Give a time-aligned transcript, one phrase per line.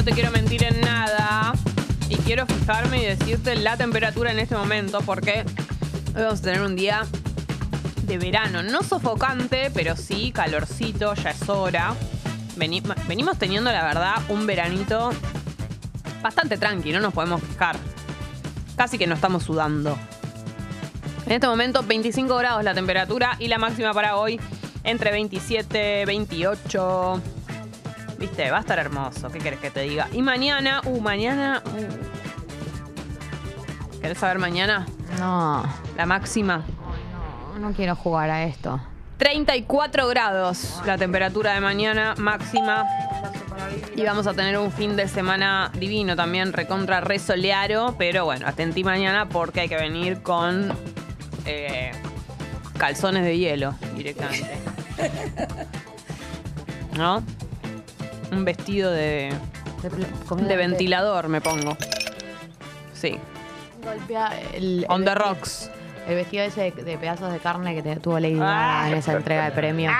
[0.00, 1.52] no te quiero mentir en nada.
[2.08, 5.44] Y quiero fijarme y decirte la temperatura en este momento porque
[6.16, 7.02] hoy vamos a tener un día
[8.04, 8.62] de verano.
[8.62, 11.94] No sofocante, pero sí calorcito, ya es hora.
[12.56, 15.10] Veni- venimos teniendo, la verdad, un veranito
[16.22, 17.76] bastante tranqui, no nos podemos fijar.
[18.76, 19.98] Casi que no estamos sudando.
[21.26, 24.40] En este momento 25 grados la temperatura y la máxima para hoy
[24.82, 27.22] entre 27, 28.
[28.20, 29.30] Viste, va a estar hermoso.
[29.30, 30.08] ¿Qué querés que te diga?
[30.12, 31.62] Y mañana, uh, mañana.
[31.66, 31.86] uh.
[34.00, 34.86] ¿Querés saber mañana?
[35.18, 35.62] No,
[35.96, 36.62] La máxima.
[37.54, 38.80] no, no quiero jugar a esto.
[39.18, 42.86] 34 grados la temperatura de mañana máxima.
[43.94, 47.94] Y vamos a tener un fin de semana divino también, recontra resolearo.
[47.98, 50.72] Pero bueno, atentí mañana porque hay que venir con
[51.44, 51.92] eh,
[52.78, 54.58] calzones de hielo directamente.
[56.96, 57.22] ¿No?
[58.32, 59.32] Un vestido de,
[59.82, 61.76] De, ventilador me pongo.
[62.94, 63.18] Sí.
[63.84, 65.70] Golpea el, On el the rocks.
[66.06, 68.86] El vestido ese de, de pedazos de carne que te tuvo Lady Ah.
[68.88, 69.94] En esa entrega de premios.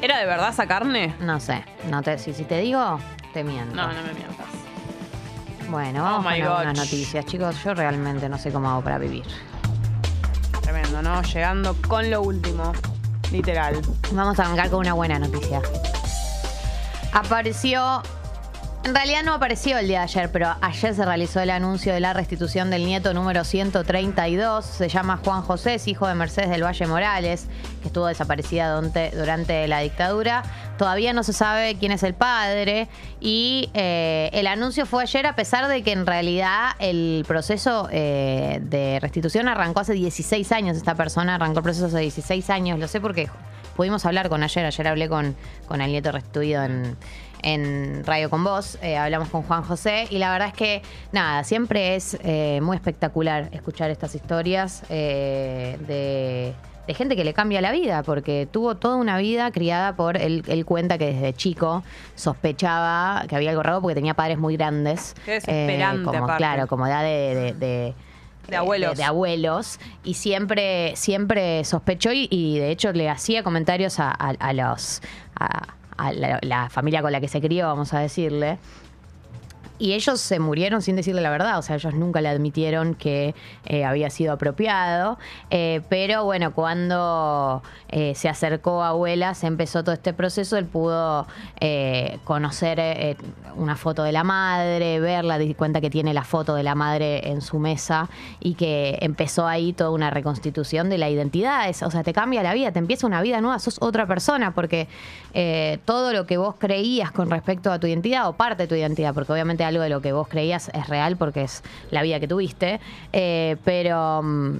[0.00, 1.14] ¿Era de verdad esa carne?
[1.20, 2.98] No sé, no te, si, si te digo,
[3.32, 3.74] te miento.
[3.74, 4.46] No, no me mientas.
[5.70, 7.24] Bueno, Oh vamos my con algunas noticias.
[7.24, 9.24] Chicos, yo realmente no sé cómo hago para vivir.
[10.60, 11.22] Tremendo, ¿no?
[11.22, 12.72] Llegando con lo último.
[13.30, 13.80] Literal.
[14.12, 15.62] Vamos a arrancar con una buena noticia.
[17.12, 18.02] Apareció.
[18.84, 22.00] En realidad no apareció el día de ayer, pero ayer se realizó el anuncio de
[22.00, 24.64] la restitución del nieto número 132.
[24.64, 27.46] Se llama Juan José, es hijo de Mercedes del Valle Morales,
[27.80, 30.42] que estuvo desaparecida durante, la dictadura.
[30.78, 32.88] Todavía no se sabe quién es el padre.
[33.20, 38.58] Y eh, el anuncio fue ayer, a pesar de que en realidad el proceso eh,
[38.62, 40.76] de restitución arrancó hace 16 años.
[40.76, 42.80] Esta persona arrancó el proceso hace 16 años.
[42.80, 43.28] Lo sé porque
[43.72, 44.64] pudimos hablar con ayer.
[44.66, 45.34] Ayer hablé con,
[45.66, 46.96] con el nieto restituido en,
[47.42, 48.78] en Radio con Vos.
[48.82, 50.06] Eh, hablamos con Juan José.
[50.10, 55.76] Y la verdad es que, nada, siempre es eh, muy espectacular escuchar estas historias eh,
[55.86, 56.54] de,
[56.86, 60.42] de gente que le cambia la vida, porque tuvo toda una vida criada por él.
[60.48, 61.82] Él cuenta que desde chico
[62.14, 65.14] sospechaba que había algo raro porque tenía padres muy grandes.
[65.24, 66.38] Qué desesperante, como, aparte.
[66.38, 67.94] Claro, como edad de- de- de
[68.48, 68.90] De abuelos.
[68.90, 74.10] de, de abuelos y siempre siempre sospechó y, y de hecho le hacía comentarios a,
[74.10, 75.00] a- a los
[75.38, 78.58] a, a la, la familia con la que se crió vamos a decirle
[79.82, 83.34] y ellos se murieron sin decirle la verdad, o sea, ellos nunca le admitieron que
[83.66, 85.18] eh, había sido apropiado,
[85.50, 90.66] eh, pero bueno, cuando eh, se acercó a abuela, se empezó todo este proceso, él
[90.66, 91.26] pudo
[92.24, 93.16] conocer
[93.56, 97.28] una foto de la madre, verla, di cuenta que tiene la foto de la madre
[97.30, 98.08] en su mesa
[98.40, 102.42] y que empezó ahí toda una reconstitución de la identidad, Es- o sea, te cambia
[102.42, 104.86] la vida, te empieza una vida nueva, sos otra persona, porque
[105.84, 109.12] todo lo que vos creías con respecto a tu identidad o parte de tu identidad,
[109.14, 112.28] porque obviamente algo de lo que vos creías es real porque es la vida que
[112.28, 112.80] tuviste,
[113.12, 114.56] eh, pero mm,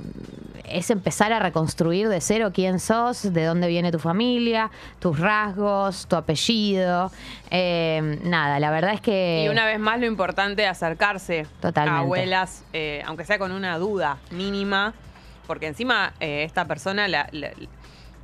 [0.64, 4.70] es empezar a reconstruir de cero quién sos, de dónde viene tu familia,
[5.00, 7.10] tus rasgos, tu apellido.
[7.50, 9.44] Eh, nada, la verdad es que...
[9.44, 11.98] Y una vez más lo importante es acercarse Totalmente.
[11.98, 14.94] a abuelas, eh, aunque sea con una duda mínima,
[15.46, 17.50] porque encima esta persona, la, la-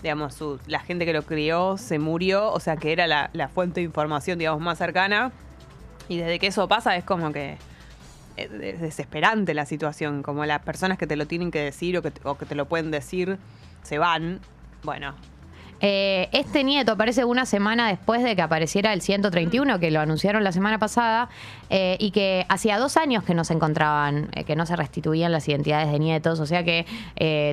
[0.03, 3.49] digamos, su- la gente que lo crió se murió, o sea que era la, la
[3.49, 5.33] fuente de información, digamos, más cercana.
[6.09, 7.57] Y desde que eso pasa es como que
[8.37, 12.03] es es desesperante la situación, como las personas que te lo tienen que decir o
[12.03, 13.39] que, o que te lo pueden decir
[13.83, 14.41] se van.
[14.85, 15.15] Bueno,
[15.81, 20.43] Eh, este nieto aparece una semana después de que apareciera el 131, que lo anunciaron
[20.43, 21.29] la semana pasada,
[21.71, 25.31] eh, y que hacía dos años que no se encontraban, eh, que no se restituían
[25.31, 26.41] las identidades de nietos.
[26.41, 26.87] O sea que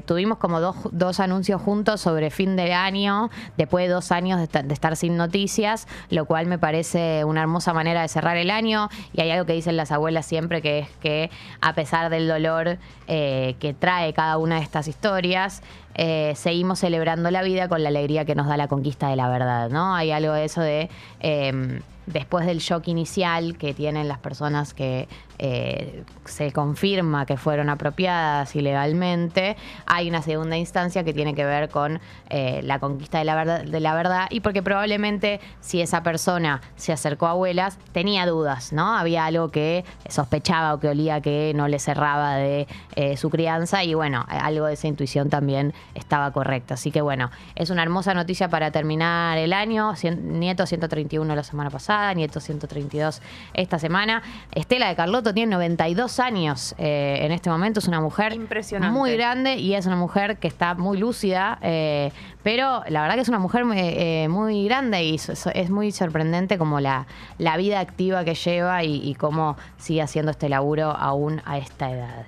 [0.07, 4.45] tuvimos como dos, dos anuncios juntos sobre fin de año, después de dos años de,
[4.45, 8.49] esta- de estar sin noticias, lo cual me parece una hermosa manera de cerrar el
[8.49, 8.89] año.
[9.13, 11.29] Y hay algo que dicen las abuelas siempre, que es que
[11.61, 15.61] a pesar del dolor que trae cada una de estas historias,
[15.95, 19.29] eh, seguimos celebrando la vida con la alegría que nos da la conquista de la
[19.29, 19.95] verdad, ¿no?
[19.95, 20.89] Hay algo de eso de
[21.21, 25.07] eh, después del shock inicial que tienen las personas que
[25.39, 31.69] eh, se confirma que fueron apropiadas ilegalmente, hay una segunda instancia que tiene que ver
[31.69, 31.99] con
[32.29, 36.61] eh, la conquista de la verdad, de la verdad y porque probablemente si esa persona
[36.75, 38.95] se acercó a abuelas tenía dudas, ¿no?
[38.97, 43.83] Había algo que sospechaba o que olía que no le cerraba de eh, su crianza
[43.83, 46.75] y bueno, algo de esa intuición también estaba correcta.
[46.75, 49.91] Así que bueno, es una hermosa noticia para terminar el año.
[49.95, 52.13] Cien- Nieto 131 la semana pasada.
[52.13, 53.21] Nieto 132
[53.53, 54.21] esta semana.
[54.53, 54.95] Estela de
[55.33, 58.97] Tiene 92 años eh, en este momento, es una mujer Impresionante.
[58.97, 62.11] muy grande y es una mujer que está muy lúcida, eh,
[62.43, 65.91] pero la verdad que es una mujer eh, eh, muy grande y es, es muy
[65.91, 67.07] sorprendente como la,
[67.37, 71.91] la vida activa que lleva y, y cómo sigue haciendo este laburo aún a esta
[71.91, 72.25] edad.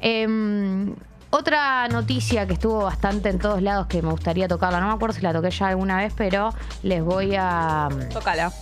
[0.00, 0.94] Em,
[1.30, 5.14] otra noticia que estuvo bastante en todos lados que me gustaría tocarla, no me acuerdo
[5.16, 6.50] si la toqué ya alguna vez, pero
[6.82, 8.52] les voy a Tócala.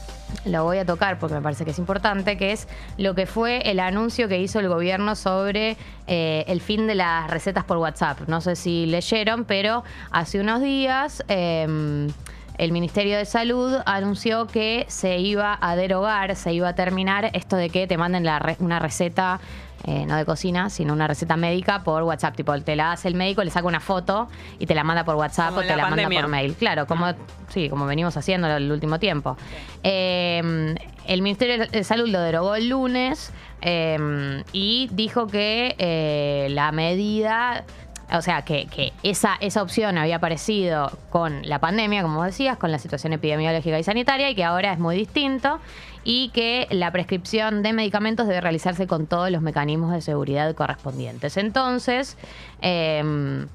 [0.44, 3.70] Lo voy a tocar porque me parece que es importante, que es lo que fue
[3.70, 5.76] el anuncio que hizo el gobierno sobre
[6.06, 8.20] eh, el fin de las recetas por WhatsApp.
[8.28, 11.22] No sé si leyeron, pero hace unos días...
[11.28, 12.08] eh,
[12.58, 17.56] el Ministerio de Salud anunció que se iba a derogar, se iba a terminar esto
[17.56, 19.40] de que te manden la re- una receta,
[19.86, 22.36] eh, no de cocina, sino una receta médica por WhatsApp.
[22.36, 24.28] Tipo, te la hace el médico, le saca una foto
[24.58, 26.54] y te la manda por WhatsApp Como o te la la, manda por mail.
[26.54, 27.12] Claro, como,
[27.48, 29.36] sí, como venimos haciendo el último tiempo.
[29.82, 30.74] Eh,
[31.06, 33.30] el Ministerio de Salud lo derogó el lunes
[33.60, 37.64] eh, y dijo que eh, la medida
[38.12, 42.78] o sea, que, esa, esa opción había aparecido con la pandemia, como decías, con la
[42.78, 45.60] situación epidemiológica y sanitaria, y que ahora es muy distinto,
[46.04, 51.36] y que la prescripción de medicamentos debe realizarse con todos los mecanismos de seguridad correspondientes.
[51.36, 52.16] Entonces,
[52.60, 53.46] eh,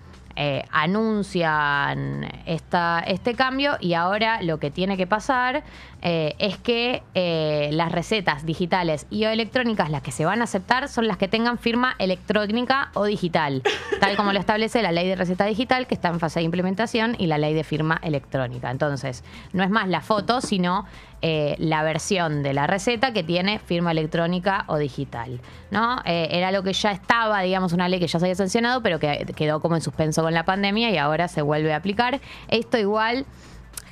[0.42, 5.64] eh, anuncian esta, este cambio y ahora lo que tiene que pasar
[6.02, 10.46] eh, es que eh, las recetas digitales y o electrónicas, las que se van a
[10.46, 13.62] aceptar, son las que tengan firma electrónica o digital,
[14.00, 17.16] tal como lo establece la ley de receta digital que está en fase de implementación
[17.20, 18.72] y la ley de firma electrónica.
[18.72, 20.86] Entonces, no es más la foto, sino
[21.22, 25.42] eh, la versión de la receta que tiene firma electrónica o digital.
[25.70, 25.98] ¿no?
[26.06, 29.26] Era lo que ya estaba, digamos, una ley que ya se había sancionado, pero que
[29.36, 32.22] quedó como en suspenso con la pandemia y ahora se vuelve a aplicar.
[32.48, 33.26] Esto igual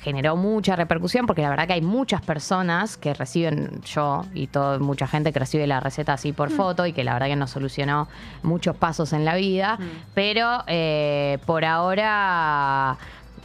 [0.08, 4.80] generó mucha repercusión porque la verdad que hay muchas personas que reciben, yo y todo,
[4.80, 7.50] mucha gente que recibe la receta así por foto y que la verdad que nos
[7.50, 8.08] solucionó
[8.42, 9.78] muchos pasos en la vida,
[10.14, 12.96] pero eh, por ahora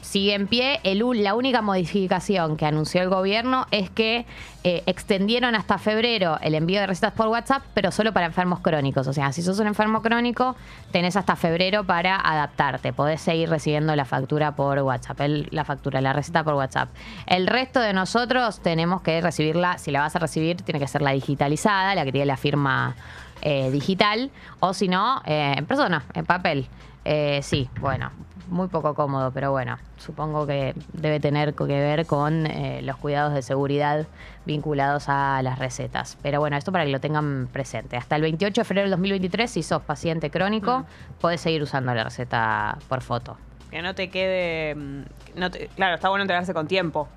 [0.03, 0.79] sigue en pie.
[0.83, 4.25] El la única modificación que anunció el gobierno es que
[4.63, 9.07] eh, extendieron hasta febrero el envío de recetas por WhatsApp, pero solo para enfermos crónicos.
[9.07, 10.55] O sea, si sos un enfermo crónico,
[10.91, 12.93] tenés hasta febrero para adaptarte.
[12.93, 15.19] Podés seguir recibiendo la factura por WhatsApp,
[15.51, 16.89] la factura, la receta por WhatsApp.
[17.25, 21.01] El resto de nosotros tenemos que recibirla, si la vas a recibir, tiene que ser
[21.01, 22.95] la digitalizada, la que tiene la firma
[23.41, 26.67] eh, digital, o si no, eh, en persona, en papel.
[27.05, 28.11] Eh, sí, bueno,
[28.47, 33.33] muy poco cómodo, pero bueno, supongo que debe tener que ver con eh, los cuidados
[33.33, 34.05] de seguridad
[34.45, 36.17] vinculados a las recetas.
[36.21, 37.97] Pero bueno, esto para que lo tengan presente.
[37.97, 40.85] Hasta el 28 de febrero del 2023, si sos paciente crónico,
[41.19, 43.37] podés seguir usando la receta por foto.
[43.69, 44.75] Que no te quede.
[44.75, 45.01] mm,
[45.35, 47.07] No te- claro, está bueno enterarse con tiempo.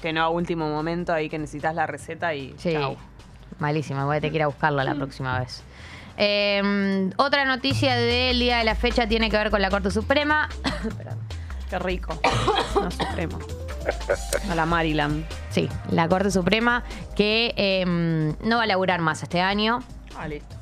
[0.00, 2.54] Que no a último momento ahí que necesitas la receta y.
[2.58, 2.96] Sí, chau.
[3.60, 4.04] malísimo.
[4.04, 5.62] Voy a tener que ir a buscarlo la próxima vez.
[6.16, 10.48] Eh, otra noticia del día de la fecha tiene que ver con la Corte Suprema.
[11.70, 12.18] Qué rico.
[12.74, 13.38] No supremo.
[14.50, 15.24] A la Maryland.
[15.50, 16.82] Sí, la Corte Suprema
[17.14, 19.80] que eh, no va a laburar más este año.
[20.16, 20.56] Ah, listo.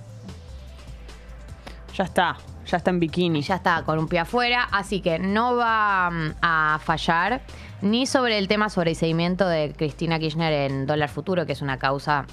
[1.94, 2.36] Ya está.
[2.66, 3.42] Ya está en bikini.
[3.42, 7.40] Ya está con un pie afuera, así que no va mm, a fallar
[7.82, 11.62] ni sobre el tema sobre el seguimiento de Cristina Kirchner en Dólar Futuro, que es
[11.62, 12.26] una causa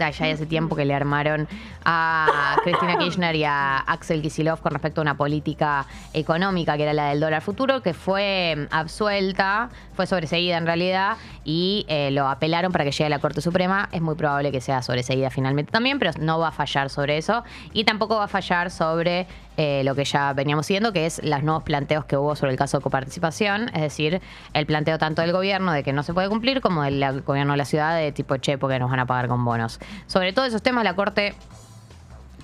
[0.00, 1.48] allá de hace tiempo que le armaron
[1.84, 6.92] a Cristina Kirchner y a Axel Kisilov con respecto a una política económica que era
[6.92, 12.28] la del dólar futuro, que fue mm, absuelta, fue sobreseída en realidad, y eh, lo
[12.28, 13.88] apelaron para que llegue a la Corte Suprema.
[13.92, 17.44] Es muy probable que sea sobreseída finalmente también, pero no va a fallar sobre eso.
[17.72, 21.42] Y tampoco va a fallar sobre eh, lo que ya veníamos siguiendo, que es los
[21.42, 24.20] nuevos planteos que hubo sobre el caso de coparticipación, es decir,
[24.54, 27.58] el planteo tanto del gobierno de que no se puede cumplir como del gobierno de
[27.58, 29.78] la ciudad de tipo, che, porque nos van a pagar con bonos.
[30.06, 31.34] Sobre todos esos temas la Corte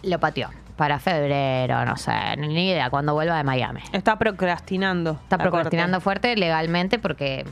[0.03, 3.81] lo pateó para febrero, no sé, ni idea, cuando vuelva de Miami.
[3.93, 5.19] Está procrastinando.
[5.23, 6.05] Está procrastinando corte.
[6.05, 7.45] fuerte legalmente porque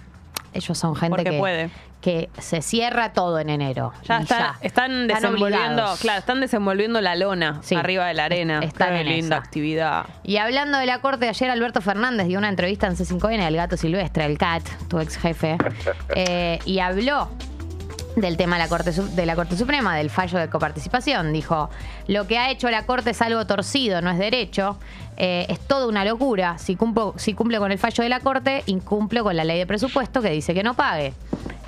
[0.57, 1.71] ellos son gente Porque que, puede.
[2.01, 3.93] que se cierra todo en enero.
[4.09, 6.01] Ya, está- están desenvolviendo, obligados.
[6.01, 7.75] claro, están desenvolviendo la lona Sí.
[7.75, 8.61] arriba de la arena.
[8.63, 9.45] Están Qué en linda esa.
[9.45, 10.07] actividad.
[10.23, 13.77] Y hablando de la corte, ayer Alberto Fernández dio una entrevista en C5N, el gato
[13.77, 15.57] silvestre, el CAT, tu ex jefe,
[16.15, 17.29] eh, y habló
[18.17, 21.33] del tema de la, corte, de la Corte Suprema, del fallo de coparticipación.
[21.33, 21.71] Dijo,
[22.09, 24.79] lo que ha hecho la Corte es algo torcido, no es derecho,
[25.19, 26.59] eh, es toda una locura.
[26.59, 26.77] Si,
[27.17, 30.31] si cumple con el fallo de la Corte, incumplo con la ley de presupuesto que
[30.31, 31.13] dice que no pague.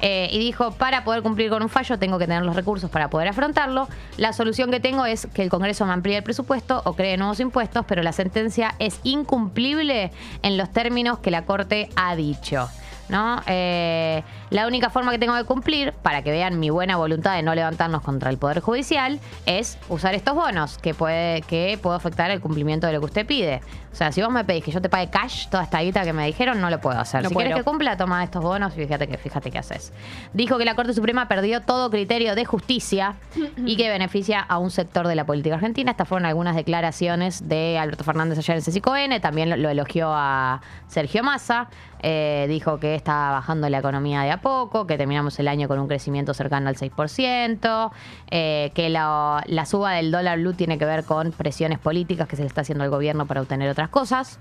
[0.00, 3.10] Eh, y dijo, para poder cumplir con un fallo tengo que tener los recursos para
[3.10, 3.88] poder afrontarlo.
[4.16, 7.40] La solución que tengo es que el Congreso me amplíe el presupuesto o cree nuevos
[7.40, 10.12] impuestos, pero la sentencia es incumplible
[10.42, 12.68] en los términos que la Corte ha dicho.
[13.08, 13.42] ¿No?
[13.46, 17.42] Eh, la única forma que tengo de cumplir, para que vean mi buena voluntad de
[17.42, 22.30] no levantarnos contra el Poder Judicial, es usar estos bonos que puede que puedo afectar
[22.30, 23.60] el cumplimiento de lo que usted pide.
[23.92, 26.12] O sea, si vos me pedís que yo te pague cash toda esta guita que
[26.12, 27.22] me dijeron, no lo puedo hacer.
[27.22, 29.92] No si querés que cumpla, toma estos bonos y fíjate que fíjate qué haces.
[30.32, 33.16] Dijo que la Corte Suprema perdió todo criterio de justicia
[33.56, 35.90] y que beneficia a un sector de la política argentina.
[35.90, 39.20] Estas fueron algunas declaraciones de Alberto Fernández ayer en C5N.
[39.20, 41.68] También lo, lo elogió a Sergio Massa.
[42.00, 45.78] Eh, dijo que está bajando la economía de a poco, que terminamos el año con
[45.78, 47.90] un crecimiento cercano al 6%,
[48.30, 52.36] eh, que la, la suba del dólar blue tiene que ver con presiones políticas que
[52.36, 54.38] se le está haciendo al gobierno para obtener otras cosas.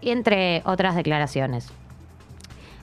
[0.00, 1.72] y entre otras declaraciones.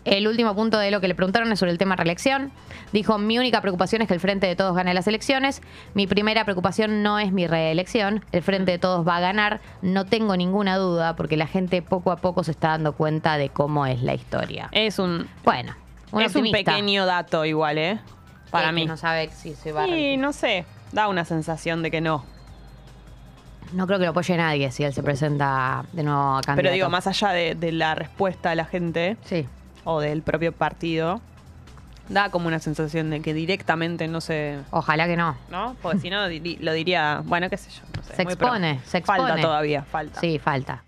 [0.06, 2.52] El último punto de lo que le preguntaron es sobre el tema reelección.
[2.92, 5.62] Dijo, mi única preocupación es que el Frente de Todos gane las elecciones.
[5.94, 8.26] Mi primera preocupación no es mi reelección.
[8.32, 9.62] El Frente de Todos va a ganar.
[9.82, 13.50] No tengo ninguna duda porque la gente poco a poco se está dando cuenta de
[13.50, 14.68] cómo es la historia.
[14.72, 15.76] Es un, Bueno,
[16.12, 18.00] un es un pequeño dato igual, ¿eh?
[18.52, 18.86] Para mí.
[18.86, 20.66] No sabe si se va a Sí, no sé.
[20.92, 22.26] Da una sensación de que no.
[23.72, 26.58] No creo que lo apoye nadie si él se presenta de nuevo a candidato.
[26.58, 29.48] Pero digo, más allá de, de la respuesta de la gente Sí.
[29.84, 31.22] O del propio partido,
[32.10, 34.60] da como una sensación de que directamente no se.
[34.72, 35.38] Ojalá que no.
[35.50, 35.76] ¿No?
[35.82, 37.22] Porque si no, di- lo diría.
[37.26, 37.82] Bueno, qué sé yo.
[37.96, 39.20] no sé, Se muy pro- expone, se expone.
[39.24, 40.20] Falta todavía, falta.
[40.20, 40.82] Sí, falta.